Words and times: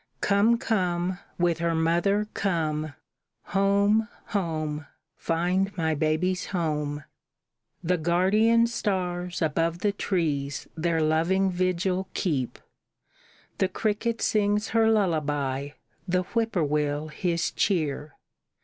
Come, 0.19 0.57
come, 0.57 1.19
with 1.37 1.59
her 1.59 1.75
mother, 1.75 2.27
come! 2.33 2.95
Home, 3.53 4.07
home, 4.29 4.87
find 5.15 5.77
my 5.77 5.93
baby's 5.93 6.47
home!" 6.47 7.03
The 7.83 7.97
guardian 7.99 8.65
stars 8.65 9.43
above 9.43 9.81
the 9.81 9.91
trees 9.91 10.67
their 10.75 11.03
loving 11.03 11.51
vigil 11.51 12.07
keep; 12.15 12.57
The 13.59 13.67
cricket 13.67 14.23
sings 14.23 14.69
her 14.69 14.89
lullaby, 14.89 15.73
the 16.07 16.23
whippoorwill 16.23 17.09
his 17.09 17.51
cheer. 17.51 18.15